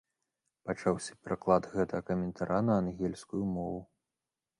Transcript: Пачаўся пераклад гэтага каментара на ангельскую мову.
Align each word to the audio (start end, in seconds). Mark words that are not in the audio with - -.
Пачаўся 0.67 1.17
пераклад 1.25 1.67
гэтага 1.73 2.01
каментара 2.07 2.57
на 2.71 2.79
ангельскую 2.85 3.43
мову. 3.55 3.79